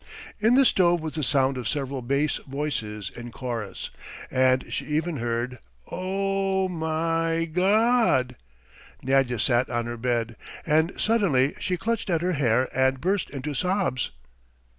In 0.39 0.55
the 0.55 0.65
stove 0.65 0.99
was 1.01 1.13
the 1.13 1.21
sound 1.23 1.59
of 1.59 1.67
several 1.67 2.01
bass 2.01 2.37
voices 2.47 3.11
in 3.15 3.29
chorus, 3.31 3.91
and 4.31 4.73
she 4.73 4.85
even 4.87 5.17
heard 5.17 5.59
"O 5.91 5.97
o 5.97 6.63
o 6.63 6.67
my 6.67 7.45
G 7.53 7.61
o 7.61 7.63
od!" 7.63 8.35
Nadya 9.03 9.37
sat 9.39 9.69
on 9.69 9.85
her 9.85 9.97
bed, 9.97 10.37
and 10.65 10.99
suddenly 10.99 11.53
she 11.59 11.77
clutched 11.77 12.09
at 12.09 12.23
her 12.23 12.33
hair 12.33 12.67
and 12.73 12.99
burst 12.99 13.29
into 13.29 13.53
sobs. 13.53 14.09